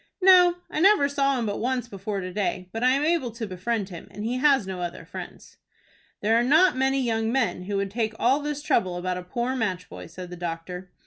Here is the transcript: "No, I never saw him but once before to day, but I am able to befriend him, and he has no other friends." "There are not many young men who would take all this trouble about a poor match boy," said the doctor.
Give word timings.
"No, 0.19 0.55
I 0.71 0.79
never 0.79 1.07
saw 1.07 1.37
him 1.37 1.45
but 1.45 1.59
once 1.59 1.87
before 1.87 2.21
to 2.21 2.33
day, 2.33 2.69
but 2.71 2.83
I 2.83 2.89
am 2.93 3.05
able 3.05 3.29
to 3.33 3.45
befriend 3.45 3.89
him, 3.89 4.07
and 4.09 4.25
he 4.25 4.37
has 4.37 4.65
no 4.65 4.81
other 4.81 5.05
friends." 5.05 5.57
"There 6.21 6.35
are 6.35 6.43
not 6.43 6.75
many 6.75 6.99
young 6.99 7.31
men 7.31 7.65
who 7.65 7.77
would 7.77 7.91
take 7.91 8.15
all 8.17 8.39
this 8.39 8.63
trouble 8.63 8.97
about 8.97 9.17
a 9.19 9.23
poor 9.23 9.55
match 9.55 9.87
boy," 9.89 10.07
said 10.07 10.31
the 10.31 10.35
doctor. 10.35 10.89